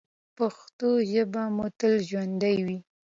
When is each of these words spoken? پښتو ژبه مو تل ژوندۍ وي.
پښتو 0.37 0.89
ژبه 1.11 1.43
مو 1.55 1.67
تل 1.79 1.93
ژوندۍ 2.09 2.57
وي. 2.65 2.77